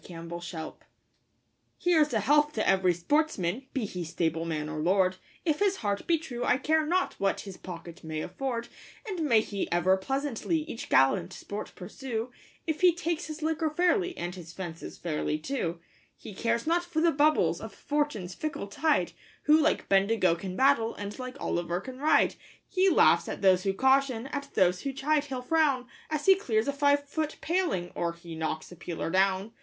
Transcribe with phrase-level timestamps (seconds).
[0.03, 0.73] A Hunting Song
[1.77, 6.17] Here's a health to every sportsman, be he stableman or lord, If his heart be
[6.17, 8.67] true, I care not what his pocket may afford;
[9.07, 12.31] And may he ever pleasantly each gallant sport pursue,
[12.65, 15.79] If he takes his liquor fairly, and his fences fairly, too.
[16.17, 19.11] He cares not for the bubbles of Fortune's fickle tide,
[19.43, 22.33] Who like Bendigo can battle, and like Olliver can ride.
[22.67, 26.67] He laughs at those who caution, at those who chide he'll frown, As he clears
[26.67, 29.51] a five foot paling, or he knocks a peeler down.